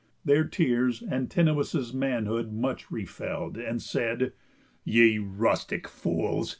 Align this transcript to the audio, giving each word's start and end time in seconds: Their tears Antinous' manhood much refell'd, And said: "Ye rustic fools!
Their 0.25 0.45
tears 0.45 1.03
Antinous' 1.03 1.93
manhood 1.93 2.51
much 2.51 2.87
refell'd, 2.89 3.55
And 3.59 3.79
said: 3.83 4.33
"Ye 4.83 5.19
rustic 5.19 5.87
fools! 5.87 6.49